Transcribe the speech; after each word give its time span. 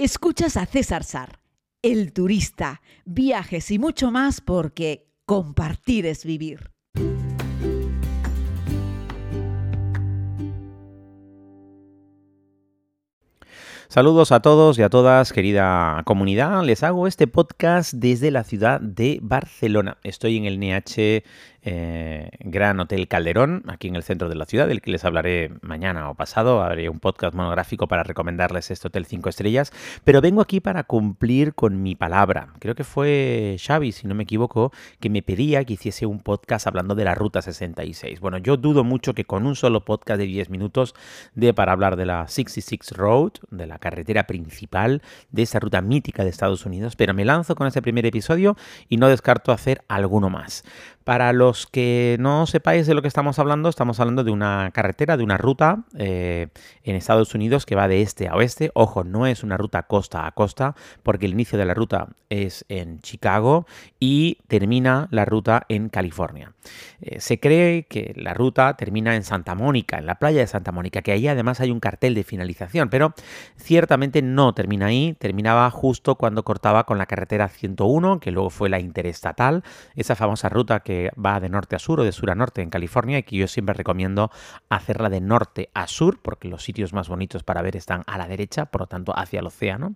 Escuchas 0.00 0.56
a 0.56 0.64
César 0.64 1.02
Sar, 1.02 1.40
el 1.82 2.12
turista, 2.12 2.82
viajes 3.04 3.68
y 3.72 3.80
mucho 3.80 4.12
más 4.12 4.40
porque 4.40 5.08
compartir 5.26 6.06
es 6.06 6.24
vivir. 6.24 6.70
Saludos 13.88 14.30
a 14.30 14.40
todos 14.40 14.78
y 14.78 14.82
a 14.82 14.88
todas, 14.88 15.32
querida 15.32 16.02
comunidad. 16.04 16.62
Les 16.62 16.84
hago 16.84 17.08
este 17.08 17.26
podcast 17.26 17.92
desde 17.92 18.30
la 18.30 18.44
ciudad 18.44 18.80
de 18.80 19.18
Barcelona. 19.20 19.98
Estoy 20.04 20.36
en 20.36 20.44
el 20.44 20.60
NH 20.60 21.24
eh, 21.70 22.30
Gran 22.40 22.80
Hotel 22.80 23.08
Calderón, 23.08 23.62
aquí 23.68 23.88
en 23.88 23.96
el 23.96 24.02
centro 24.02 24.30
de 24.30 24.34
la 24.34 24.46
ciudad, 24.46 24.68
del 24.68 24.80
que 24.80 24.90
les 24.90 25.04
hablaré 25.04 25.50
mañana 25.60 26.08
o 26.08 26.14
pasado. 26.14 26.62
Haré 26.62 26.88
un 26.88 26.98
podcast 26.98 27.34
monográfico 27.34 27.88
para 27.88 28.04
recomendarles 28.04 28.70
este 28.70 28.88
hotel 28.88 29.04
5 29.04 29.28
estrellas. 29.28 29.70
Pero 30.04 30.22
vengo 30.22 30.40
aquí 30.40 30.60
para 30.60 30.84
cumplir 30.84 31.54
con 31.54 31.82
mi 31.82 31.94
palabra. 31.94 32.54
Creo 32.58 32.74
que 32.74 32.84
fue 32.84 33.56
Xavi, 33.58 33.92
si 33.92 34.06
no 34.06 34.14
me 34.14 34.22
equivoco, 34.22 34.72
que 34.98 35.10
me 35.10 35.22
pedía 35.22 35.62
que 35.64 35.74
hiciese 35.74 36.06
un 36.06 36.20
podcast 36.20 36.66
hablando 36.66 36.94
de 36.94 37.04
la 37.04 37.14
Ruta 37.14 37.42
66. 37.42 38.20
Bueno, 38.20 38.38
yo 38.38 38.56
dudo 38.56 38.82
mucho 38.82 39.12
que 39.12 39.24
con 39.24 39.46
un 39.46 39.54
solo 39.54 39.84
podcast 39.84 40.18
de 40.18 40.26
10 40.26 40.48
minutos 40.48 40.94
dé 41.34 41.52
para 41.52 41.72
hablar 41.72 41.96
de 41.96 42.06
la 42.06 42.26
66 42.28 42.96
Road, 42.96 43.32
de 43.50 43.66
la 43.66 43.78
carretera 43.78 44.26
principal 44.26 45.02
de 45.30 45.42
esa 45.42 45.60
ruta 45.60 45.82
mítica 45.82 46.24
de 46.24 46.30
Estados 46.30 46.64
Unidos, 46.64 46.96
pero 46.96 47.12
me 47.12 47.24
lanzo 47.24 47.54
con 47.54 47.66
ese 47.66 47.82
primer 47.82 48.06
episodio 48.06 48.56
y 48.88 48.96
no 48.96 49.08
descarto 49.08 49.52
hacer 49.52 49.82
alguno 49.88 50.30
más. 50.30 50.64
Para 51.04 51.32
los 51.32 51.57
que 51.66 52.16
no 52.20 52.46
sepáis 52.46 52.86
de 52.86 52.94
lo 52.94 53.02
que 53.02 53.08
estamos 53.08 53.38
hablando, 53.38 53.68
estamos 53.68 54.00
hablando 54.00 54.24
de 54.24 54.30
una 54.30 54.70
carretera, 54.72 55.16
de 55.16 55.24
una 55.24 55.36
ruta 55.36 55.84
eh, 55.96 56.48
en 56.84 56.96
Estados 56.96 57.34
Unidos 57.34 57.66
que 57.66 57.74
va 57.74 57.88
de 57.88 58.02
este 58.02 58.28
a 58.28 58.34
oeste. 58.34 58.70
Ojo, 58.74 59.04
no 59.04 59.26
es 59.26 59.42
una 59.42 59.56
ruta 59.56 59.84
costa 59.84 60.26
a 60.26 60.32
costa, 60.32 60.74
porque 61.02 61.26
el 61.26 61.32
inicio 61.32 61.58
de 61.58 61.64
la 61.64 61.74
ruta 61.74 62.08
es 62.30 62.64
en 62.68 63.00
Chicago 63.00 63.66
y 64.00 64.38
termina 64.48 65.08
la 65.10 65.24
ruta 65.24 65.64
en 65.68 65.88
California. 65.88 66.52
Eh, 67.00 67.20
se 67.20 67.40
cree 67.40 67.84
que 67.84 68.12
la 68.16 68.34
ruta 68.34 68.76
termina 68.76 69.16
en 69.16 69.24
Santa 69.24 69.54
Mónica, 69.54 69.98
en 69.98 70.06
la 70.06 70.16
playa 70.16 70.40
de 70.40 70.46
Santa 70.46 70.72
Mónica, 70.72 71.02
que 71.02 71.12
ahí 71.12 71.28
además 71.28 71.60
hay 71.60 71.70
un 71.70 71.80
cartel 71.80 72.14
de 72.14 72.24
finalización, 72.24 72.88
pero 72.88 73.14
ciertamente 73.56 74.22
no 74.22 74.54
termina 74.54 74.86
ahí, 74.86 75.14
terminaba 75.18 75.70
justo 75.70 76.16
cuando 76.16 76.44
cortaba 76.44 76.84
con 76.84 76.98
la 76.98 77.06
carretera 77.06 77.48
101, 77.48 78.20
que 78.20 78.30
luego 78.30 78.50
fue 78.50 78.68
la 78.68 78.80
interestatal, 78.80 79.62
esa 79.94 80.16
famosa 80.16 80.48
ruta 80.48 80.80
que 80.80 81.10
va 81.22 81.37
de 81.40 81.48
norte 81.48 81.76
a 81.76 81.78
sur 81.78 82.00
o 82.00 82.04
de 82.04 82.12
sur 82.12 82.30
a 82.30 82.34
norte 82.34 82.62
en 82.62 82.70
California 82.70 83.18
y 83.18 83.22
que 83.22 83.36
yo 83.36 83.48
siempre 83.48 83.74
recomiendo 83.74 84.30
hacerla 84.68 85.08
de 85.08 85.20
norte 85.20 85.70
a 85.74 85.86
sur 85.86 86.20
porque 86.20 86.48
los 86.48 86.62
sitios 86.62 86.92
más 86.92 87.08
bonitos 87.08 87.42
para 87.42 87.62
ver 87.62 87.76
están 87.76 88.02
a 88.06 88.18
la 88.18 88.28
derecha, 88.28 88.66
por 88.66 88.82
lo 88.82 88.86
tanto 88.86 89.12
hacia 89.16 89.40
el 89.40 89.46
océano 89.46 89.94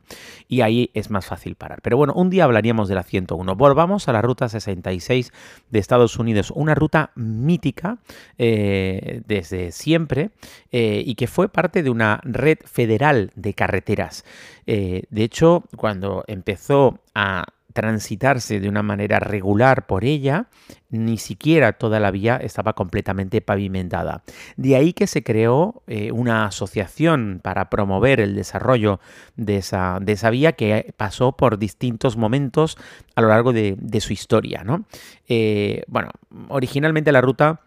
y 0.48 0.60
ahí 0.60 0.90
es 0.94 1.10
más 1.10 1.26
fácil 1.26 1.54
parar. 1.54 1.80
Pero 1.82 1.96
bueno, 1.96 2.12
un 2.14 2.30
día 2.30 2.44
hablaríamos 2.44 2.88
de 2.88 2.94
la 2.94 3.02
101. 3.02 3.56
Volvamos 3.56 4.08
a 4.08 4.12
la 4.12 4.22
ruta 4.22 4.48
66 4.48 5.32
de 5.70 5.78
Estados 5.78 6.18
Unidos, 6.18 6.52
una 6.54 6.74
ruta 6.74 7.10
mítica 7.14 7.98
eh, 8.38 9.22
desde 9.26 9.72
siempre 9.72 10.30
eh, 10.70 11.02
y 11.04 11.14
que 11.14 11.26
fue 11.26 11.48
parte 11.48 11.82
de 11.82 11.90
una 11.90 12.20
red 12.24 12.58
federal 12.64 13.30
de 13.34 13.54
carreteras. 13.54 14.24
Eh, 14.66 15.04
de 15.10 15.24
hecho, 15.24 15.64
cuando 15.76 16.24
empezó 16.26 17.00
a 17.14 17.44
transitarse 17.73 18.61
de 18.61 18.69
una 18.69 18.83
manera 18.83 19.19
regular 19.19 19.87
por 19.87 20.05
ella, 20.05 20.47
ni 20.91 21.19
siquiera 21.19 21.73
toda 21.73 22.01
la 22.01 22.11
vía 22.11 22.37
estaba 22.37 22.75
completamente 22.75 23.41
pavimentada. 23.41 24.23
De 24.56 24.77
ahí 24.77 24.92
que 24.92 25.06
se 25.06 25.23
creó 25.23 25.83
eh, 25.87 26.12
una 26.12 26.47
asociación 26.47 27.41
para 27.43 27.70
promover 27.70 28.20
el 28.20 28.34
desarrollo 28.34 29.00
de 29.37 29.56
esa, 29.56 29.98
de 30.00 30.12
esa, 30.12 30.31
vía 30.31 30.53
que 30.53 30.95
pasó 30.97 31.33
por 31.33 31.59
distintos 31.59 32.17
momentos 32.17 32.77
a 33.15 33.23
lo 33.23 33.28
largo 33.28 33.53
de, 33.53 33.77
su 34.00 34.12
historia. 34.12 34.62
¿no? 34.65 34.84
Eh, 35.28 35.83
bueno, 35.87 36.11
originalmente 36.48 37.12
la 37.12 37.20
ruta 37.20 37.61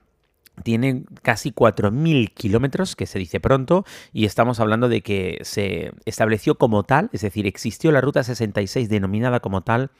tiene 0.63 1.03
casi 1.21 1.51
4.000 1.51 2.33
kilómetros, 2.33 2.95
que 2.95 3.05
se 3.05 3.19
dice 3.19 3.39
pronto, 3.39 3.85
y 4.13 4.25
estamos 4.25 4.59
hablando 4.59 4.89
de 4.89 5.01
que 5.01 5.39
se 5.41 5.91
estableció 6.05 6.55
como 6.55 6.83
tal, 6.83 7.09
es 7.11 7.21
decir, 7.21 7.47
existió 7.47 7.91
la 7.91 8.01
Ruta 8.01 8.23
66 8.23 8.89
denominada 8.89 9.39
como 9.39 9.61
tal 9.61 9.91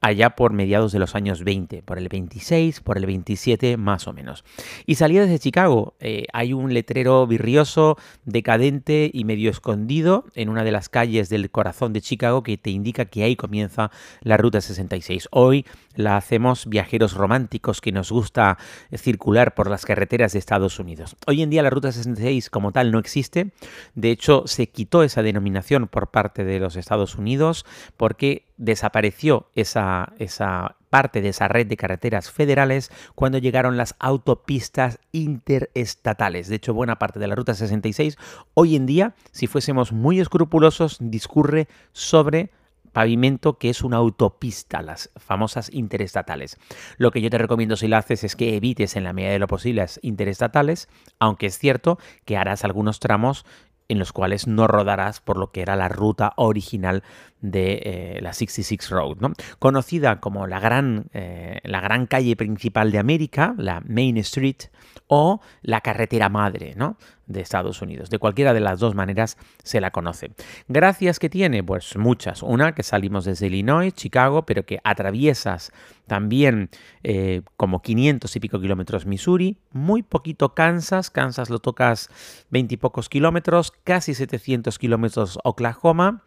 allá 0.00 0.30
por 0.30 0.52
mediados 0.52 0.92
de 0.92 0.98
los 0.98 1.14
años 1.14 1.44
20, 1.44 1.82
por 1.82 1.98
el 1.98 2.08
26, 2.08 2.80
por 2.80 2.98
el 2.98 3.06
27 3.06 3.76
más 3.76 4.06
o 4.06 4.12
menos. 4.12 4.44
Y 4.86 4.96
salía 4.96 5.22
desde 5.22 5.38
Chicago. 5.38 5.94
Eh, 6.00 6.26
hay 6.32 6.52
un 6.52 6.74
letrero 6.74 7.26
virrioso, 7.26 7.96
decadente 8.24 9.10
y 9.12 9.24
medio 9.24 9.50
escondido 9.50 10.24
en 10.34 10.48
una 10.48 10.64
de 10.64 10.72
las 10.72 10.88
calles 10.88 11.28
del 11.28 11.50
corazón 11.50 11.92
de 11.92 12.00
Chicago 12.00 12.42
que 12.42 12.58
te 12.58 12.70
indica 12.70 13.04
que 13.06 13.24
ahí 13.24 13.36
comienza 13.36 13.90
la 14.20 14.36
Ruta 14.36 14.60
66. 14.60 15.28
Hoy 15.30 15.64
la 15.94 16.16
hacemos 16.16 16.66
viajeros 16.66 17.14
románticos 17.14 17.80
que 17.80 17.92
nos 17.92 18.10
gusta 18.10 18.58
circular 18.94 19.54
por 19.54 19.68
las 19.68 19.84
carreteras 19.84 20.01
de 20.32 20.38
Estados 20.38 20.78
Unidos. 20.78 21.16
Hoy 21.26 21.42
en 21.42 21.50
día 21.50 21.62
la 21.62 21.70
Ruta 21.70 21.92
66 21.92 22.50
como 22.50 22.72
tal 22.72 22.90
no 22.90 22.98
existe, 22.98 23.52
de 23.94 24.10
hecho 24.10 24.44
se 24.46 24.68
quitó 24.68 25.02
esa 25.02 25.22
denominación 25.22 25.88
por 25.88 26.10
parte 26.10 26.44
de 26.44 26.58
los 26.58 26.76
Estados 26.76 27.16
Unidos 27.16 27.64
porque 27.96 28.46
desapareció 28.56 29.48
esa, 29.54 30.12
esa 30.18 30.76
parte 30.90 31.22
de 31.22 31.30
esa 31.30 31.48
red 31.48 31.66
de 31.66 31.76
carreteras 31.76 32.30
federales 32.30 32.90
cuando 33.14 33.38
llegaron 33.38 33.76
las 33.76 33.94
autopistas 33.98 34.98
interestatales. 35.12 36.48
De 36.48 36.56
hecho, 36.56 36.74
buena 36.74 36.98
parte 36.98 37.18
de 37.18 37.28
la 37.28 37.34
Ruta 37.34 37.54
66 37.54 38.18
hoy 38.54 38.76
en 38.76 38.86
día, 38.86 39.14
si 39.30 39.46
fuésemos 39.46 39.92
muy 39.92 40.20
escrupulosos, 40.20 40.98
discurre 41.00 41.68
sobre 41.92 42.50
pavimento 42.92 43.58
que 43.58 43.70
es 43.70 43.82
una 43.82 43.96
autopista, 43.96 44.82
las 44.82 45.10
famosas 45.16 45.72
interestatales. 45.72 46.58
Lo 46.98 47.10
que 47.10 47.20
yo 47.20 47.30
te 47.30 47.38
recomiendo 47.38 47.76
si 47.76 47.88
lo 47.88 47.96
haces 47.96 48.24
es 48.24 48.36
que 48.36 48.56
evites 48.56 48.96
en 48.96 49.04
la 49.04 49.12
medida 49.12 49.32
de 49.32 49.38
lo 49.38 49.46
posible 49.46 49.82
las 49.82 49.98
interestatales, 50.02 50.88
aunque 51.18 51.46
es 51.46 51.58
cierto 51.58 51.98
que 52.24 52.36
harás 52.36 52.64
algunos 52.64 53.00
tramos 53.00 53.44
en 53.88 53.98
los 53.98 54.12
cuales 54.12 54.46
no 54.46 54.66
rodarás 54.66 55.20
por 55.20 55.36
lo 55.36 55.52
que 55.52 55.60
era 55.60 55.76
la 55.76 55.88
ruta 55.88 56.32
original 56.36 57.02
de 57.40 57.82
eh, 57.84 58.18
la 58.22 58.32
66 58.32 58.88
Road, 58.90 59.16
¿no? 59.20 59.32
conocida 59.58 60.20
como 60.20 60.46
la 60.46 60.60
gran, 60.60 61.06
eh, 61.12 61.60
la 61.64 61.80
gran 61.80 62.06
calle 62.06 62.34
principal 62.36 62.90
de 62.90 62.98
América, 62.98 63.54
la 63.58 63.82
Main 63.86 64.16
Street, 64.18 64.70
o 65.08 65.40
la 65.60 65.82
carretera 65.82 66.30
madre 66.30 66.74
¿no? 66.76 66.96
De 67.26 67.40
Estados 67.40 67.82
Unidos. 67.82 68.10
De 68.10 68.18
cualquiera 68.18 68.52
de 68.54 68.60
las 68.60 68.80
dos 68.80 68.94
maneras 68.94 69.36
se 69.62 69.80
la 69.80 69.90
conoce. 69.90 70.32
Gracias 70.68 71.18
que 71.18 71.28
tiene, 71.28 71.62
pues 71.62 71.96
muchas. 71.96 72.42
Una 72.42 72.74
que 72.74 72.82
salimos 72.82 73.24
desde 73.24 73.46
Illinois, 73.46 73.94
Chicago, 73.94 74.44
pero 74.44 74.64
que 74.64 74.80
atraviesas 74.84 75.72
también 76.06 76.68
eh, 77.02 77.42
como 77.56 77.80
500 77.80 78.34
y 78.36 78.40
pico 78.40 78.60
kilómetros 78.60 79.06
Missouri, 79.06 79.56
muy 79.70 80.02
poquito 80.02 80.54
Kansas, 80.54 81.10
Kansas 81.10 81.48
lo 81.48 81.58
tocas 81.58 82.10
20 82.50 82.74
y 82.74 82.76
pocos 82.76 83.08
kilómetros, 83.08 83.72
casi 83.84 84.14
700 84.14 84.78
kilómetros 84.78 85.38
Oklahoma, 85.44 86.22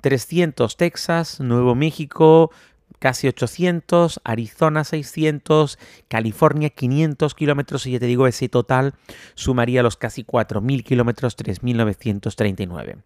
300 0.00 0.76
Texas, 0.76 1.40
Nuevo 1.40 1.74
México, 1.74 2.50
casi 2.98 3.28
800, 3.28 4.20
Arizona 4.24 4.84
600, 4.84 5.78
California 6.08 6.70
500 6.70 7.34
kilómetros 7.34 7.86
y 7.86 7.92
ya 7.92 7.98
te 7.98 8.06
digo, 8.06 8.26
ese 8.26 8.48
total 8.48 8.94
sumaría 9.34 9.82
los 9.82 9.96
casi 9.96 10.24
4.000 10.24 10.82
kilómetros, 10.82 11.36
3.939. 11.36 12.96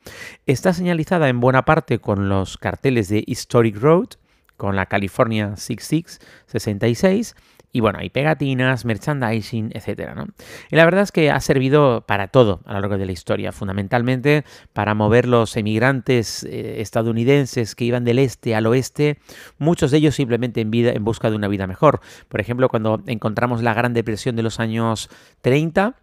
Está 0.47 0.73
señalizada 0.73 1.29
en 1.29 1.41
buena 1.41 1.65
parte 1.65 1.99
con 1.99 2.29
los 2.29 2.59
carteles 2.59 3.09
de 3.09 3.23
Historic 3.27 3.77
Road, 3.77 4.09
con 4.57 4.77
la 4.77 4.87
California 4.87 5.57
66, 5.57 6.21
66 6.47 7.35
y 7.73 7.81
bueno, 7.81 7.99
hay 8.01 8.11
pegatinas, 8.11 8.85
merchandising, 8.85 9.71
etcétera, 9.73 10.15
¿no? 10.15 10.27
Y 10.71 10.77
la 10.77 10.85
verdad 10.85 11.03
es 11.03 11.13
que 11.13 11.31
ha 11.31 11.41
servido 11.41 12.05
para 12.07 12.29
todo 12.29 12.61
a 12.67 12.75
lo 12.75 12.81
largo 12.81 12.99
de 12.99 13.07
la 13.07 13.13
historia, 13.13 13.51
fundamentalmente 13.51 14.45
para 14.75 14.95
mover 14.95 15.27
los 15.27 15.57
emigrantes 15.57 16.45
eh, 16.45 16.83
estadounidenses 16.83 17.75
que 17.75 17.85
iban 17.85 18.05
del 18.05 18.19
este 18.19 18.55
al 18.55 18.67
oeste, 18.67 19.19
muchos 19.59 19.91
de 19.91 19.99
ellos 19.99 20.15
simplemente 20.15 20.61
en, 20.61 20.71
vida, 20.71 20.93
en 20.93 21.03
busca 21.03 21.31
de 21.31 21.37
una 21.37 21.49
vida 21.49 21.67
mejor. 21.67 22.01
Por 22.29 22.41
ejemplo, 22.41 22.69
cuando 22.69 23.03
encontramos 23.07 23.63
la 23.63 23.73
Gran 23.73 23.95
Depresión 23.95 24.37
de 24.37 24.43
los 24.43 24.61
años 24.61 25.09
30, 25.41 25.97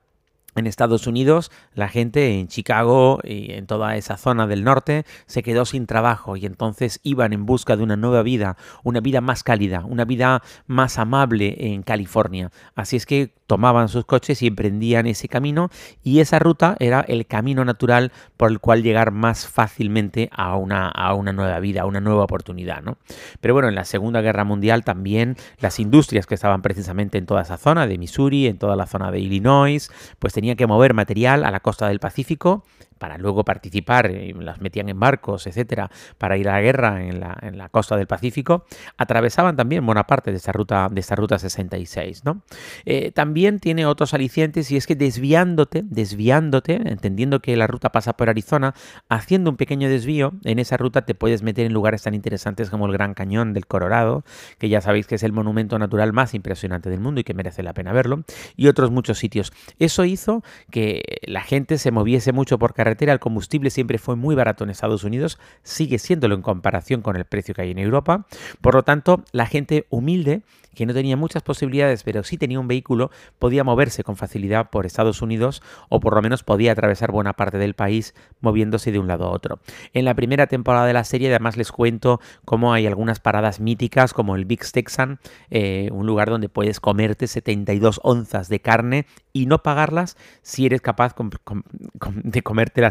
en 0.56 0.68
Estados 0.68 1.08
Unidos, 1.08 1.52
la 1.74 1.90
gente 1.90 2.40
en 2.40 2.48
Chicago 2.48 3.20
y 3.24 3.52
en 3.54 3.68
toda 3.68 3.96
esa 3.96 4.18
zona 4.18 4.48
del 4.48 4.64
norte 4.64 5.06
se 5.26 5.44
quedó 5.44 5.66
sin 5.66 5.86
trabajo 5.86 6.36
y 6.36 6.46
entonces 6.46 7.00
iban 7.04 7.34
en 7.34 7.46
busca 7.46 7.76
de 7.76 7.84
una 7.84 7.96
nueva 7.96 8.24
vida, 8.24 8.58
una 8.84 9.00
vida 9.00 9.22
más 9.22 9.44
cálida, 9.44 9.84
una 9.86 10.06
vida 10.06 10.42
más 10.68 10.98
amable 10.98 11.56
en 11.74 11.84
California. 11.84 12.52
Así 12.76 12.96
es 12.96 13.06
que 13.06 13.34
tomaban 13.48 13.90
sus 13.90 14.06
coches 14.06 14.42
y 14.44 14.48
emprendían 14.48 15.08
ese 15.08 15.28
camino 15.28 15.70
y 16.04 16.20
esa 16.20 16.38
ruta 16.40 16.76
era 16.80 17.02
el 17.02 17.26
camino 17.26 17.66
natural 17.66 18.12
por 18.38 18.52
el 18.52 18.60
cual 18.60 18.84
llegar 18.84 19.12
más 19.12 19.48
fácilmente 19.48 20.30
a 20.32 20.56
una, 20.56 20.88
a 20.88 21.14
una 21.16 21.34
nueva 21.34 21.60
vida, 21.60 21.82
a 21.82 21.86
una 21.86 22.00
nueva 22.00 22.24
oportunidad. 22.24 22.84
¿no? 22.84 22.98
Pero 23.42 23.54
bueno, 23.54 23.70
en 23.70 23.76
la 23.76 23.86
Segunda 23.86 24.22
Guerra 24.22 24.44
Mundial 24.44 24.84
también 24.84 25.36
las 25.60 25.80
industrias 25.80 26.28
que 26.28 26.36
estaban 26.36 26.62
precisamente 26.62 27.18
en 27.18 27.26
toda 27.26 27.42
esa 27.42 27.58
zona 27.58 27.88
de 27.88 27.98
Missouri, 27.98 28.48
en 28.48 28.58
toda 28.58 28.76
la 28.76 28.86
zona 28.86 29.12
de 29.12 29.20
Illinois, 29.20 29.92
pues 30.20 30.34
tenían 30.40 30.56
que 30.56 30.68
mover 30.68 30.94
material 30.94 31.44
a 31.44 31.52
la 31.52 31.60
costa 31.60 31.90
del 31.90 32.00
Pacífico 32.00 32.64
para 33.00 33.18
luego 33.18 33.44
participar, 33.44 34.12
y 34.12 34.34
las 34.34 34.62
metían 34.62 34.90
en 34.90 35.00
barcos, 35.00 35.48
etcétera, 35.48 35.90
para 36.18 36.38
ir 36.38 36.48
a 36.50 36.54
la 36.54 36.62
guerra 36.62 37.04
en 37.04 37.20
la, 37.20 37.38
en 37.42 37.58
la 37.58 37.70
costa 37.70 37.98
del 37.98 38.08
Pacífico, 38.08 38.66
atravesaban 38.98 39.56
también 39.56 39.86
buena 39.86 40.06
parte 40.06 40.32
de 40.32 40.38
esta 40.38 40.52
ruta, 40.52 40.90
de 40.92 41.00
esta 41.00 41.16
ruta 41.16 41.40
66. 41.40 42.26
¿no? 42.26 42.42
Eh, 42.86 43.12
también 43.12 43.60
tiene 43.60 43.86
otros 43.86 44.14
alicientes 44.14 44.70
y 44.72 44.78
es 44.78 44.86
que 44.86 44.96
desviándote, 44.96 45.84
desviándote, 45.86 46.76
entendiendo 46.86 47.40
que 47.40 47.56
la 47.56 47.68
ruta 47.68 47.92
pasa 47.92 48.14
por 48.14 48.30
Arizona, 48.30 48.74
haciendo 49.08 49.50
un 49.50 49.58
pequeño 49.58 49.90
desvío, 49.90 50.34
en 50.44 50.60
esa 50.60 50.78
ruta 50.78 51.06
te 51.06 51.16
puedes 51.16 51.44
meter 51.44 51.66
en 51.66 51.74
lugares 51.74 52.04
tan 52.04 52.14
interesantes 52.14 52.70
como 52.70 52.86
el 52.86 52.94
Gran 52.94 53.14
Cañón 53.14 53.54
del 53.54 53.66
Colorado, 53.66 54.24
que 54.58 54.70
ya 54.70 54.82
sabéis 54.82 55.08
que 55.08 55.16
es 55.16 55.24
el 55.24 55.32
monumento 55.32 55.80
natural 55.80 56.14
más 56.14 56.34
impresionante 56.34 56.90
del 56.90 57.00
mundo 57.00 57.22
y 57.22 57.24
que 57.24 57.34
merece 57.34 57.64
la 57.64 57.74
pena 57.74 57.94
verlo, 57.94 58.24
y 58.56 58.68
otros 58.68 58.92
muchos 58.92 59.18
sitios. 59.18 59.54
Eso 59.80 60.06
hizo 60.06 60.44
que 60.70 61.20
la 61.24 61.42
gente 61.42 61.78
se 61.78 61.92
moviese 61.92 62.32
mucho 62.34 62.60
por 62.60 62.74
carretera, 62.74 62.89
el 62.98 63.20
combustible 63.20 63.70
siempre 63.70 63.98
fue 63.98 64.16
muy 64.16 64.36
barato 64.36 64.64
en 64.64 64.70
Estados 64.70 65.04
Unidos, 65.04 65.40
sigue 65.64 66.00
siéndolo 66.00 66.36
en 66.36 66.42
comparación 66.42 67.02
con 67.02 67.16
el 67.16 67.26
precio 67.26 67.54
que 67.54 67.64
hay 67.64 67.72
en 67.72 67.80
Europa, 67.80 68.26
por 68.62 68.76
lo 68.76 68.84
tanto, 68.84 69.24
la 69.32 69.46
gente 69.46 69.86
humilde 69.90 70.44
que 70.76 70.86
no 70.86 70.94
tenía 70.94 71.18
muchas 71.18 71.44
posibilidades, 71.44 72.04
pero 72.04 72.24
sí 72.24 72.38
tenía 72.38 72.60
un 72.60 72.68
vehículo, 72.68 73.12
podía 73.38 73.66
moverse 73.66 74.04
con 74.04 74.16
facilidad 74.16 74.70
por 74.70 74.86
Estados 74.86 75.22
Unidos 75.22 75.62
o 75.90 76.00
por 76.00 76.16
lo 76.16 76.22
menos 76.22 76.44
podía 76.44 76.72
atravesar 76.72 77.12
buena 77.12 77.34
parte 77.34 77.58
del 77.58 77.74
país 77.74 78.16
moviéndose 78.40 78.92
de 78.92 79.00
un 79.00 79.08
lado 79.08 79.26
a 79.26 79.32
otro. 79.32 79.60
En 79.94 80.06
la 80.06 80.14
primera 80.14 80.48
temporada 80.48 80.86
de 80.86 80.94
la 80.94 81.04
serie 81.04 81.30
además 81.30 81.58
les 81.58 81.72
cuento 81.74 82.22
cómo 82.46 82.72
hay 82.72 82.88
algunas 82.88 83.20
paradas 83.20 83.60
míticas 83.60 84.14
como 84.14 84.38
el 84.38 84.46
Big 84.46 84.62
Texan, 84.72 85.20
eh, 85.50 85.90
un 85.92 86.06
lugar 86.06 86.30
donde 86.30 86.48
puedes 86.48 86.80
comerte 86.80 87.28
72 87.28 88.00
onzas 88.04 88.48
de 88.48 88.62
carne 88.62 89.06
y 89.34 89.48
no 89.48 89.64
pagarlas 89.64 90.18
si 90.42 90.66
eres 90.66 90.82
capaz 90.82 91.14
de 92.24 92.42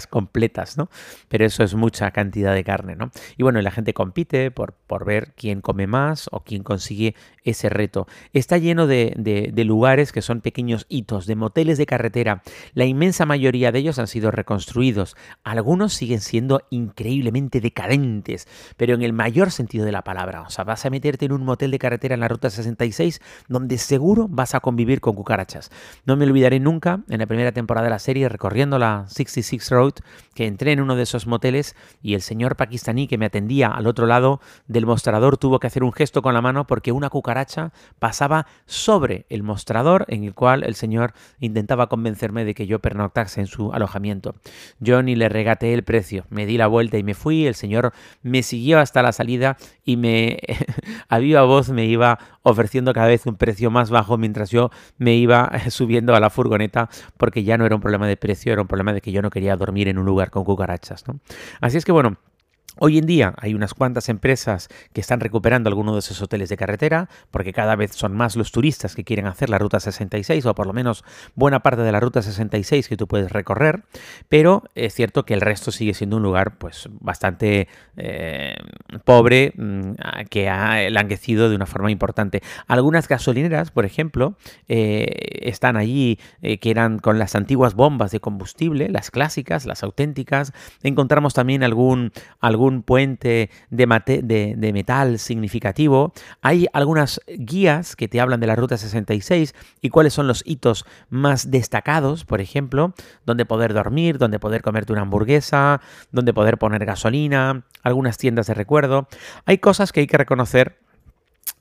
completas, 0.07 0.77
¿no? 0.77 0.89
Pero 1.29 1.45
eso 1.45 1.65
es 1.65 1.75
mucha 1.75 2.11
cantidad 2.11 2.55
de 2.55 2.65
carne, 2.65 2.97
¿no? 2.97 3.11
Y 3.37 3.43
bueno, 3.43 3.61
la 3.61 3.71
gente 3.71 3.95
compite 3.95 4.51
por, 4.51 4.75
por 4.87 5.05
ver 5.05 5.33
quién 5.37 5.61
come 5.61 5.87
más 5.87 6.29
o 6.33 6.41
quién 6.41 6.63
consigue 6.63 7.15
ese 7.45 7.69
reto. 7.69 8.07
Está 8.33 8.59
lleno 8.59 8.87
de, 8.87 9.15
de, 9.17 9.65
lugares 9.65 10.13
que 10.13 10.23
son 10.23 10.41
pequeños 10.41 10.87
hitos, 10.89 11.27
de 11.27 11.37
moteles 11.37 11.79
de 11.79 11.87
carretera. 11.87 12.43
La 12.75 12.85
inmensa 12.85 13.27
mayoría 13.27 13.73
de 13.73 13.81
ellos 13.81 13.99
han 13.99 14.07
sido 14.07 14.31
reconstruidos. 14.31 15.17
Algunos 15.45 15.93
siguen 15.93 16.21
siendo 16.21 16.63
increíblemente 16.71 17.61
decadentes, 17.61 18.47
pero 18.77 18.95
en 18.95 19.03
el 19.03 19.13
mayor 19.13 19.51
sentido 19.51 19.85
de 19.85 19.93
la 19.93 20.05
palabra. 20.05 20.43
O 20.43 20.51
sea, 20.51 20.65
vas 20.65 20.85
a 20.87 20.91
meterte 20.91 21.27
en 21.27 21.33
un 21.33 21.45
motel 21.45 21.71
de 21.71 21.79
carretera 21.79 22.15
en 22.15 22.21
la 22.21 22.29
Ruta 22.29 22.51
66 22.51 23.21
donde 23.49 23.79
seguro 23.79 24.27
vas 24.29 24.55
a 24.55 24.61
convivir 24.61 25.01
con 25.01 25.15
cucarachas. 25.15 25.71
No 26.05 26.17
me 26.17 26.25
olvidaré 26.25 26.61
nunca 26.61 27.01
en 27.09 27.19
la 27.19 27.27
primera 27.27 27.53
temporada 27.53 27.85
de 27.85 27.91
la 27.91 27.99
serie 27.99 28.29
recorriendo 28.29 28.79
la 28.79 29.05
66 29.09 29.71
Road 29.71 29.78
que 30.35 30.47
entré 30.47 30.73
en 30.73 30.81
uno 30.81 30.95
de 30.95 31.03
esos 31.03 31.27
moteles 31.27 31.75
y 32.03 32.15
el 32.15 32.23
señor 32.23 32.57
pakistaní 32.57 33.09
que 33.09 33.19
me 33.19 33.27
atendía 33.27 33.69
al 33.69 33.87
otro 33.87 34.07
lado 34.07 34.41
del 34.67 34.87
mostrador 34.87 35.37
tuvo 35.37 35.59
que 35.59 35.67
hacer 35.67 35.83
un 35.83 35.93
gesto 35.93 36.23
con 36.23 36.35
la 36.35 36.41
mano 36.41 36.67
porque 36.67 36.93
una 36.93 37.11
cucaracha 37.11 37.73
pasaba 37.99 38.47
sobre 38.67 39.27
el 39.31 39.43
mostrador 39.43 40.05
en 40.09 40.25
el 40.25 40.35
cual 40.35 40.65
el 40.65 40.75
señor 40.75 41.13
intentaba 41.41 41.89
convencerme 41.89 42.45
de 42.45 42.55
que 42.55 42.67
yo 42.67 42.79
pernoctase 42.81 43.41
en 43.41 43.47
su 43.47 43.73
alojamiento. 43.73 44.35
Yo 44.81 45.03
ni 45.03 45.17
le 45.17 45.29
regateé 45.29 45.75
el 45.75 45.85
precio, 45.85 46.25
me 46.31 46.47
di 46.47 46.57
la 46.57 46.67
vuelta 46.67 46.99
y 46.99 47.03
me 47.03 47.15
fui, 47.15 47.47
el 47.47 47.55
señor 47.55 47.93
me 48.23 48.43
siguió 48.43 48.79
hasta 48.79 49.03
la 49.03 49.13
salida 49.13 49.57
y 49.85 49.97
me 49.97 50.39
a 51.09 51.19
viva 51.19 51.43
voz 51.43 51.71
me 51.71 51.87
iba 51.87 52.19
ofreciendo 52.43 52.93
cada 52.93 53.09
vez 53.09 53.27
un 53.27 53.37
precio 53.37 53.71
más 53.71 53.91
bajo 53.91 54.19
mientras 54.19 54.51
yo 54.51 54.71
me 54.99 55.15
iba 55.15 55.51
subiendo 55.71 56.15
a 56.15 56.21
la 56.21 56.31
furgoneta 56.31 56.89
porque 57.17 57.45
ya 57.45 57.59
no 57.59 57.67
era 57.67 57.75
un 57.75 57.81
problema 57.81 58.07
de 58.07 58.17
precio, 58.17 58.53
era 58.53 58.63
un 58.63 58.69
problema 58.69 58.93
de 58.93 59.01
que 59.01 59.13
yo 59.13 59.23
no 59.23 59.31
quería 59.31 59.57
dormir 59.57 59.68
en 59.89 59.99
un 59.99 60.07
lugar 60.07 60.31
con 60.31 60.45
cucarachas. 60.45 61.07
¿no? 61.07 61.21
Así 61.61 61.77
es 61.77 61.85
que 61.85 61.93
bueno, 61.93 62.19
Hoy 62.81 62.99
en 62.99 63.07
día 63.07 63.35
hay 63.39 63.55
unas 63.55 63.75
cuantas 63.75 64.09
empresas 64.09 64.69
que 64.93 65.01
están 65.01 65.19
recuperando 65.19 65.69
algunos 65.69 65.95
de 65.95 66.01
esos 66.01 66.23
hoteles 66.23 66.49
de 66.49 66.57
carretera, 66.57 67.09
porque 67.31 67.53
cada 67.53 67.75
vez 67.75 67.93
son 67.93 68.17
más 68.17 68.37
los 68.37 68.53
turistas 68.53 68.95
que 68.95 69.03
quieren 69.03 69.27
hacer 69.27 69.51
la 69.51 69.59
Ruta 69.59 69.81
66, 69.81 70.47
o 70.47 70.55
por 70.55 70.67
lo 70.67 70.73
menos 70.73 71.05
buena 71.35 71.61
parte 71.61 71.83
de 71.83 71.91
la 71.91 71.99
Ruta 71.99 72.23
66 72.23 72.89
que 72.89 72.97
tú 72.97 73.09
puedes 73.09 73.33
recorrer, 73.33 73.83
pero 74.29 74.63
es 74.77 74.95
cierto 74.95 75.25
que 75.25 75.35
el 75.35 75.41
resto 75.41 75.73
sigue 75.73 75.93
siendo 75.95 76.19
un 76.19 76.23
lugar 76.23 76.59
pues 76.59 76.89
bastante 77.01 77.67
eh, 77.97 78.55
pobre, 79.05 79.53
mm, 79.57 79.93
que 80.31 80.49
ha 80.49 80.85
enlanguecido 80.85 81.51
de 81.51 81.57
una 81.57 81.67
forma 81.67 81.91
importante. 81.91 82.43
Algunas 82.67 83.09
gasolineras, 83.09 83.73
por 83.73 83.87
ejemplo, 83.87 84.37
eh, 84.69 85.41
están 85.43 85.77
allí 85.77 86.19
eh, 86.43 86.59
que 86.59 86.71
eran 86.71 86.99
con 87.01 87.19
las 87.19 87.35
antiguas 87.35 87.75
bombas 87.75 88.13
de 88.13 88.21
combustible, 88.21 88.89
las 88.89 89.11
clásicas, 89.11 89.67
las 89.67 89.83
auténticas. 89.83 90.53
Encontramos 90.83 91.35
también 91.35 91.65
algún, 91.65 92.13
algún 92.41 92.68
un 92.69 92.83
puente 92.83 93.51
de, 93.71 94.55
de, 94.57 94.73
metal 94.73 95.19
significativo. 95.19 96.13
Hay 96.43 96.67
algunas 96.73 97.21
guías 97.27 97.97
que 97.97 98.09
te 98.09 98.21
hablan 98.21 98.41
de 98.41 98.47
la 98.47 98.57
Ruta 98.57 98.77
66 98.77 99.55
y 99.81 99.91
cuáles 99.91 100.13
son 100.13 100.29
los 100.29 100.43
hitos 100.47 100.85
más 101.11 101.51
destacados, 101.51 102.25
por 102.25 102.41
ejemplo, 102.41 102.95
donde 103.27 103.45
poder 103.45 103.75
dormir, 103.75 104.19
donde 104.19 104.39
poder 104.39 104.63
comerte 104.63 104.93
una 104.93 105.03
hamburguesa, 105.03 105.81
donde 106.13 106.33
poder 106.33 106.59
poner 106.59 106.85
gasolina, 106.85 107.65
algunas 107.83 108.19
tiendas 108.19 108.47
de 108.47 108.55
recuerdo. 108.55 109.09
Hay 109.45 109.59
cosas 109.59 109.93
que 109.93 110.01
hay 110.01 110.07
que 110.07 110.19
reconocer 110.19 110.79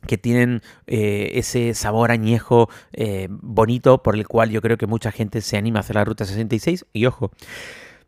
que 0.06 0.18
tienen 0.18 0.62
eh, 0.86 1.32
ese 1.34 1.74
sabor 1.74 2.12
añejo 2.12 2.70
eh, 2.94 3.28
bonito 3.30 4.04
por 4.04 4.16
el 4.16 4.28
cual 4.28 4.50
yo 4.50 4.62
creo 4.62 4.78
que 4.78 4.88
mucha 4.88 5.12
gente 5.12 5.42
se 5.42 5.58
anima 5.58 5.80
a 5.80 5.82
hacer 5.82 5.96
la 5.96 6.06
Ruta 6.06 6.26
66 6.26 6.86
y 6.94 7.06
ojo, 7.06 7.32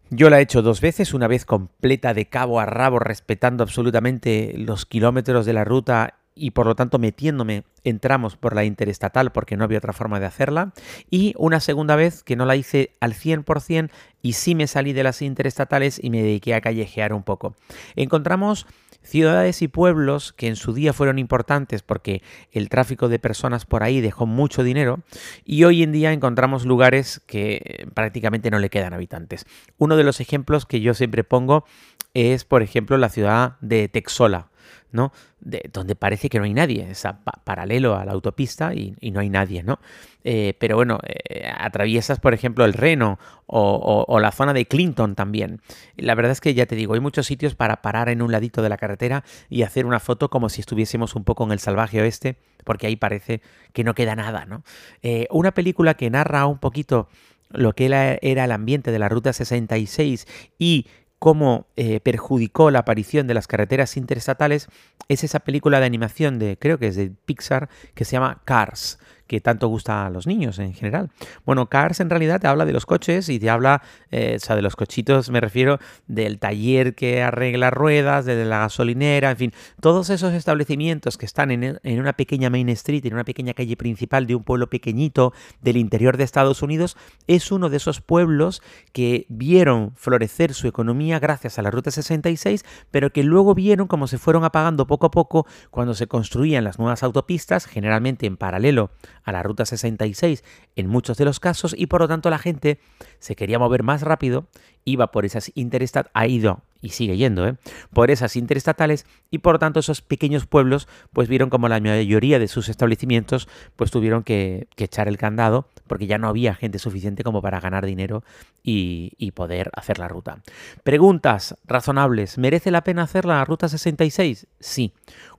yo 0.10 0.30
la 0.30 0.40
he 0.40 0.44
hecho 0.44 0.62
dos 0.62 0.82
veces, 0.82 1.14
una 1.14 1.28
vez 1.28 1.46
completa 1.46 2.14
de 2.14 2.28
cabo 2.28 2.60
a 2.60 2.66
rabo, 2.66 3.00
respetando 3.00 3.64
absolutamente 3.64 4.54
los 4.58 4.86
kilómetros 4.86 5.46
de 5.46 5.54
la 5.54 5.64
ruta 5.64 6.16
y 6.36 6.52
por 6.52 6.66
lo 6.66 6.76
tanto 6.76 7.00
metiéndome 7.00 7.64
en 7.84 8.00
tramos 8.00 8.38
por 8.38 8.56
la 8.56 8.64
interestatal 8.64 9.32
porque 9.32 9.58
no 9.58 9.66
había 9.66 9.78
otra 9.78 9.94
forma 9.94 10.20
de 10.20 10.26
hacerla. 10.26 10.74
Y 11.10 11.34
una 11.38 11.60
segunda 11.60 11.96
vez 11.96 12.24
que 12.24 12.36
no 12.36 12.46
la 12.46 12.56
hice 12.56 12.96
al 13.02 13.14
100% 13.14 13.90
y 14.22 14.34
sí 14.34 14.56
me 14.56 14.68
salí 14.68 14.94
de 14.94 15.04
las 15.04 15.22
interestatales 15.22 16.00
y 16.02 16.10
me 16.10 16.24
dediqué 16.24 16.56
a 16.56 16.62
callejear 16.62 17.14
un 17.14 17.24
poco. 17.24 17.56
Encontramos 17.96 18.66
ciudades 19.02 19.62
y 19.62 19.68
pueblos 19.68 20.34
que 20.34 20.48
en 20.48 20.56
su 20.56 20.74
día 20.74 20.94
fueron 20.94 21.20
importantes 21.20 21.82
porque 21.82 22.22
el 22.52 22.70
tráfico 22.70 23.10
de 23.10 23.20
personas 23.20 23.66
por 23.66 23.84
ahí 23.84 24.02
dejó 24.02 24.26
mucho 24.26 24.64
dinero 24.64 25.00
y 25.46 25.64
hoy 25.64 25.84
en 25.84 25.92
día 25.92 26.12
encontramos 26.14 26.66
lugares 26.66 27.22
que 27.26 27.88
prácticamente 27.94 28.52
no 28.52 28.60
le 28.60 28.70
quedan 28.70 28.94
habitantes. 28.94 29.46
Uno 29.78 29.96
de 29.96 30.04
los 30.04 30.20
ejemplos 30.20 30.66
que 30.66 30.82
yo 30.82 30.94
siempre 30.94 31.24
pongo 31.24 31.66
es, 32.14 32.46
por 32.46 32.62
ejemplo, 32.62 32.98
la 32.98 33.10
ciudad 33.10 33.58
de 33.62 33.88
Texola, 33.88 34.49
¿no? 34.92 35.12
De, 35.40 35.70
donde 35.72 35.96
parece 35.96 36.30
que 36.30 36.40
no 36.40 36.46
hay 36.46 36.54
nadie, 36.54 36.90
es 36.90 37.04
paralelo 37.44 37.96
a 37.96 38.06
la 38.06 38.12
autopista 38.12 38.74
y, 38.74 38.96
no 39.12 39.20
hay 39.20 39.30
nadie, 39.30 39.64
¿no? 39.64 39.80
Eh, 40.24 40.54
pero 40.60 40.76
bueno, 40.76 41.00
eh, 41.04 41.50
atraviesas, 41.58 42.20
por 42.20 42.34
ejemplo, 42.34 42.66
el 42.66 42.74
Reno 42.74 43.20
o, 43.46 44.20
la 44.20 44.32
zona 44.32 44.54
de 44.54 44.66
Clinton 44.66 45.16
también. 45.16 45.62
La 45.96 46.16
verdad 46.16 46.32
es 46.32 46.42
que 46.42 46.54
ya 46.54 46.66
te 46.66 46.76
digo, 46.76 46.94
hay 46.94 47.00
muchos 47.00 47.26
sitios 47.26 47.56
para 47.56 47.82
parar 47.82 48.10
en 48.10 48.22
un 48.22 48.32
ladito 48.32 48.62
de 48.62 48.70
la 48.70 48.78
carretera 48.78 49.24
y 49.50 49.64
hacer 49.64 49.86
una 49.86 50.00
foto 50.00 50.30
como 50.30 50.50
si 50.50 50.62
estuviésemos 50.62 51.16
un 51.16 51.24
poco 51.24 51.44
en 51.46 51.52
el 51.52 51.60
salvaje 51.60 52.02
oeste, 52.02 52.38
porque 52.64 52.88
ahí 52.88 52.96
parece 52.96 53.42
que 53.74 53.84
no 53.84 53.96
queda 53.96 54.16
nada, 54.16 54.46
¿no? 54.46 54.64
Eh, 55.02 55.28
una 55.32 55.52
película 55.54 55.96
que 55.96 56.10
narra 56.10 56.46
un 56.46 56.60
poquito 56.60 57.08
lo 57.52 57.74
que 57.74 57.88
era 57.88 58.44
el 58.44 58.52
ambiente 58.52 58.92
de 58.92 59.00
la 59.00 59.10
Ruta 59.10 59.34
66 59.34 60.28
y 60.60 60.86
cómo 61.20 61.68
eh, 61.76 62.00
perjudicó 62.00 62.72
la 62.72 62.80
aparición 62.80 63.28
de 63.28 63.34
las 63.34 63.48
carreteras 63.48 63.98
interestatales 63.98 64.70
es 65.10 65.24
esa 65.24 65.42
película 65.42 65.80
de 65.80 65.86
animación 65.86 66.40
de, 66.40 66.58
creo 66.58 66.80
que 66.80 66.88
es 66.88 66.96
de 66.96 67.12
Pixar, 67.26 67.70
que 67.94 68.06
se 68.06 68.14
llama 68.14 68.42
Cars, 68.46 69.00
que 69.30 69.40
tanto 69.42 69.68
gusta 69.68 70.08
a 70.08 70.10
los 70.10 70.26
niños 70.26 70.58
en 70.58 70.74
general. 70.74 71.12
Bueno, 71.46 71.70
Cars 71.70 72.00
en 72.00 72.10
realidad 72.10 72.42
te 72.42 72.48
habla 72.48 72.66
de 72.66 72.74
los 72.74 72.88
coches 72.88 73.30
y 73.30 73.40
te 73.40 73.48
habla, 73.52 73.84
eh, 74.10 74.38
o 74.38 74.40
sea, 74.40 74.56
de 74.56 74.64
los 74.64 74.76
cochitos 74.76 75.30
me 75.30 75.40
refiero 75.40 75.78
del 76.08 76.40
taller 76.40 76.96
que 76.96 77.22
arregla 77.22 77.70
ruedas, 77.70 78.26
de 78.26 78.44
la 78.44 78.58
gasolinera, 78.58 79.30
en 79.30 79.38
fin, 79.38 79.54
todos 79.80 80.10
esos 80.10 80.34
establecimientos 80.34 81.16
que 81.16 81.28
están 81.28 81.52
en, 81.52 81.80
en 81.84 82.00
una 82.00 82.14
pequeña 82.14 82.50
Main 82.50 82.70
Street, 82.70 83.06
en 83.06 83.14
una 83.14 83.24
pequeña 83.24 83.54
calle 83.54 83.78
principal 83.78 84.26
de 84.26 84.34
un 84.34 84.44
pueblo 84.44 84.68
pequeñito 84.68 85.32
del 85.62 85.78
interior 85.78 86.18
de 86.18 86.24
Estados 86.24 86.64
Unidos, 86.64 86.98
es 87.28 87.52
uno 87.52 87.70
de 87.70 87.78
esos 87.78 88.02
pueblos 88.02 88.64
que 88.94 89.28
vieron 89.30 89.94
florecer 89.96 90.56
su 90.56 90.68
economía 90.68 91.20
gracias 91.20 91.60
a 91.60 91.62
la 91.62 91.70
Ruta 91.70 91.92
66, 91.92 92.66
pero 92.90 93.12
que 93.12 93.22
luego 93.22 93.54
vieron 93.54 93.88
cómo 93.88 94.08
se 94.08 94.18
fueron 94.18 94.44
apagando 94.44 94.88
poco 94.88 95.06
a 95.06 95.12
poco 95.12 95.46
cuando 95.70 95.94
se 95.94 96.08
construían 96.08 96.64
las 96.64 96.80
nuevas 96.80 97.04
autopistas, 97.04 97.68
generalmente 97.68 98.26
en 98.26 98.38
paralelo 98.38 98.90
a 99.24 99.32
la 99.32 99.44
ruta 99.44 99.66
66 99.66 100.44
en 100.76 100.88
muchos 100.88 101.18
de 101.18 101.26
los 101.26 101.40
casos 101.40 101.76
y 101.78 101.88
por 101.88 102.02
lo 102.02 102.08
tanto 102.08 102.30
la 102.30 102.40
gente 102.40 102.80
se 103.20 103.36
quería 103.36 103.60
mover 103.60 103.84
más 103.84 104.02
rápido, 104.02 104.48
iba 104.86 105.12
por 105.12 105.26
esas 105.26 105.52
Interestat, 105.56 106.08
ha 106.14 106.28
ido 106.28 106.62
y 106.82 106.90
sigue 106.90 107.18
yendo, 107.18 107.46
¿eh? 107.46 107.56
por 107.92 108.10
esas 108.10 108.36
interestatales 108.36 109.06
y 109.30 109.40
por 109.40 109.60
tanto 109.60 109.82
esos 109.82 110.02
pequeños 110.02 110.46
pueblos 110.46 110.88
pues 111.12 111.28
vieron 111.28 111.50
como 111.50 111.68
la 111.68 111.80
mayoría 111.80 112.40
de 112.40 112.48
sus 112.48 112.70
establecimientos 112.70 113.50
pues 113.76 113.92
tuvieron 113.92 114.24
que, 114.24 114.68
echar 114.78 115.10
el 115.10 115.18
candado 115.18 115.68
porque 115.88 116.08
ya 116.08 116.18
no 116.18 116.30
había 116.30 116.56
gente 116.56 116.80
suficiente 116.80 117.24
como 117.24 117.42
para 117.42 117.60
ganar 117.60 117.86
dinero 117.86 118.24
y, 118.64 119.12
y, 119.18 119.32
poder 119.32 119.70
hacer 119.74 120.00
la 120.00 120.08
ruta. 120.08 120.42
Preguntas 120.84 121.56
razonables. 121.66 122.38
¿Merece 122.38 122.72
la 122.72 122.84
pena 122.84 123.04
hacer 123.04 123.26
la 123.26 123.44
ruta 123.44 123.68
66? 123.68 124.48
Sí. 124.60 124.94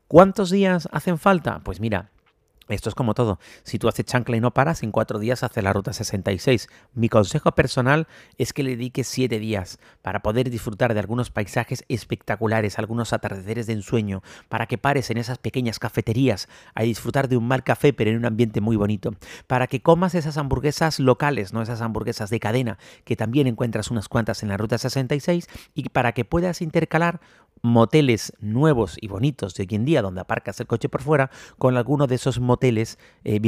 ¿Cuántos 0.08 0.50
días 0.50 0.88
hacen 0.92 1.18
falta? 1.18 1.60
Pues 1.60 1.80
mira, 1.80 2.10
esto 2.74 2.88
es 2.88 2.94
como 2.94 3.14
todo. 3.14 3.38
Si 3.62 3.78
tú 3.78 3.88
haces 3.88 4.06
chancla 4.06 4.36
y 4.36 4.40
no 4.40 4.52
paras, 4.52 4.82
en 4.82 4.92
cuatro 4.92 5.18
días 5.18 5.42
haces 5.42 5.62
la 5.62 5.72
ruta 5.72 5.92
66. 5.92 6.68
Mi 6.94 7.08
consejo 7.08 7.52
personal 7.52 8.06
es 8.38 8.52
que 8.52 8.62
le 8.62 8.70
dediques 8.70 9.06
siete 9.06 9.38
días 9.38 9.78
para 10.02 10.20
poder 10.20 10.50
disfrutar 10.50 10.94
de 10.94 11.00
algunos 11.00 11.30
paisajes 11.30 11.84
espectaculares, 11.88 12.78
algunos 12.78 13.12
atardeceres 13.12 13.66
de 13.66 13.74
ensueño, 13.74 14.22
para 14.48 14.66
que 14.66 14.78
pares 14.78 15.10
en 15.10 15.18
esas 15.18 15.38
pequeñas 15.38 15.78
cafeterías 15.78 16.48
a 16.74 16.82
disfrutar 16.82 17.28
de 17.28 17.36
un 17.36 17.46
mal 17.46 17.62
café 17.64 17.92
pero 17.92 18.10
en 18.10 18.16
un 18.16 18.24
ambiente 18.24 18.60
muy 18.60 18.76
bonito, 18.76 19.14
para 19.46 19.66
que 19.66 19.82
comas 19.82 20.14
esas 20.14 20.36
hamburguesas 20.36 21.00
locales, 21.00 21.52
no 21.52 21.62
esas 21.62 21.80
hamburguesas 21.80 22.30
de 22.30 22.40
cadena, 22.40 22.78
que 23.04 23.16
también 23.16 23.46
encuentras 23.46 23.90
unas 23.90 24.08
cuantas 24.08 24.42
en 24.42 24.48
la 24.48 24.56
ruta 24.56 24.78
66, 24.78 25.48
y 25.74 25.88
para 25.88 26.12
que 26.12 26.24
puedas 26.24 26.62
intercalar 26.62 27.20
moteles 27.62 28.32
nuevos 28.40 28.96
y 29.00 29.08
bonitos 29.08 29.54
de 29.54 29.64
hoy 29.64 29.76
en 29.76 29.84
día 29.84 30.02
donde 30.02 30.20
aparcas 30.20 30.60
el 30.60 30.66
coche 30.66 30.88
por 30.88 31.02
fuera 31.02 31.30
con 31.58 31.76
alguno 31.76 32.06
de 32.06 32.14
esos 32.14 32.40
moteles 32.40 32.98
eh, 33.24 33.40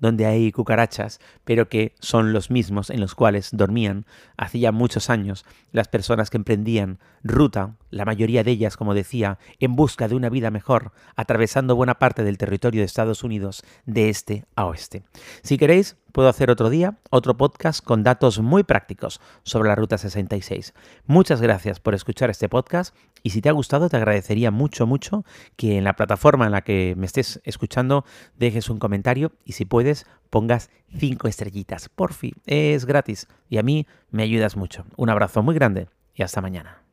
donde 0.00 0.26
hay 0.26 0.52
cucarachas, 0.52 1.20
pero 1.44 1.68
que 1.68 1.94
son 2.00 2.32
los 2.32 2.50
mismos 2.50 2.90
en 2.90 3.00
los 3.00 3.14
cuales 3.14 3.50
dormían 3.52 4.06
hacía 4.36 4.72
muchos 4.72 5.10
años 5.10 5.44
las 5.72 5.88
personas 5.88 6.30
que 6.30 6.36
emprendían 6.36 6.98
ruta, 7.22 7.76
la 7.90 8.04
mayoría 8.04 8.44
de 8.44 8.50
ellas, 8.50 8.76
como 8.76 8.94
decía, 8.94 9.38
en 9.58 9.76
busca 9.76 10.08
de 10.08 10.14
una 10.14 10.28
vida 10.28 10.50
mejor, 10.50 10.92
atravesando 11.16 11.76
buena 11.76 11.98
parte 11.98 12.24
del 12.24 12.38
territorio 12.38 12.80
de 12.80 12.86
Estados 12.86 13.24
Unidos 13.24 13.62
de 13.86 14.08
este 14.08 14.44
a 14.56 14.66
oeste. 14.66 15.04
Si 15.42 15.58
queréis, 15.58 15.96
puedo 16.14 16.28
hacer 16.28 16.48
otro 16.48 16.70
día 16.70 16.96
otro 17.10 17.36
podcast 17.36 17.84
con 17.84 18.04
datos 18.04 18.38
muy 18.38 18.62
prácticos 18.62 19.20
sobre 19.42 19.68
la 19.68 19.74
Ruta 19.74 19.98
66. 19.98 20.72
Muchas 21.06 21.42
gracias 21.42 21.80
por 21.80 21.92
escuchar 21.92 22.30
este 22.30 22.48
podcast 22.48 22.94
y 23.24 23.30
si 23.30 23.42
te 23.42 23.48
ha 23.48 23.52
gustado 23.52 23.88
te 23.88 23.96
agradecería 23.96 24.52
mucho, 24.52 24.86
mucho 24.86 25.24
que 25.56 25.76
en 25.76 25.82
la 25.82 25.96
plataforma 25.96 26.46
en 26.46 26.52
la 26.52 26.62
que 26.62 26.94
me 26.96 27.06
estés 27.06 27.40
escuchando 27.42 28.04
dejes 28.36 28.70
un 28.70 28.78
comentario 28.78 29.32
y 29.44 29.52
si 29.52 29.64
puedes 29.64 30.06
pongas 30.30 30.70
cinco 30.96 31.26
estrellitas. 31.26 31.88
Por 31.88 32.12
fin, 32.12 32.34
es 32.46 32.86
gratis 32.86 33.26
y 33.48 33.58
a 33.58 33.64
mí 33.64 33.88
me 34.12 34.22
ayudas 34.22 34.56
mucho. 34.56 34.84
Un 34.96 35.10
abrazo 35.10 35.42
muy 35.42 35.56
grande 35.56 35.88
y 36.14 36.22
hasta 36.22 36.40
mañana. 36.40 36.83